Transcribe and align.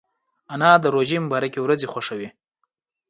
انا 0.53 0.71
د 0.83 0.85
روژې 0.95 1.17
مبارکې 1.25 1.59
ورځې 1.61 1.87
خوښوي 1.91 2.29